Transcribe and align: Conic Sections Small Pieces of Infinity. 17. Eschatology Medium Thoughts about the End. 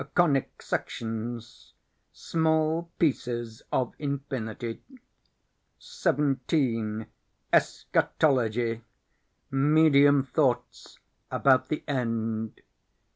Conic 0.15 0.63
Sections 0.63 1.73
Small 2.11 2.89
Pieces 2.97 3.61
of 3.71 3.93
Infinity. 3.99 4.81
17. 5.77 7.05
Eschatology 7.53 8.81
Medium 9.51 10.23
Thoughts 10.23 10.97
about 11.29 11.67
the 11.69 11.83
End. 11.87 12.61